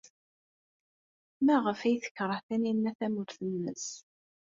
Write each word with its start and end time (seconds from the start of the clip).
Maɣef 1.45 1.79
ay 1.81 1.95
tekṛeh 2.03 2.39
Taninna 2.47 2.91
tamurt-nnes? 2.99 3.87